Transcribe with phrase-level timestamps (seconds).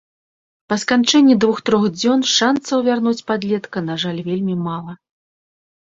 [0.71, 5.01] Па сканчэнні двух-трох дзён шанцаў вярнуць подлетка, на жаль, вельмі мала.